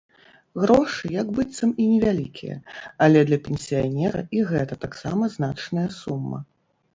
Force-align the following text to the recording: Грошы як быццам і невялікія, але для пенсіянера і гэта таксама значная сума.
Грошы 0.61 1.09
як 1.21 1.27
быццам 1.39 1.73
і 1.83 1.85
невялікія, 1.91 2.55
але 3.07 3.19
для 3.29 3.39
пенсіянера 3.49 4.25
і 4.39 4.43
гэта 4.53 4.79
таксама 4.87 5.23
значная 5.37 5.85
сума. 6.01 6.43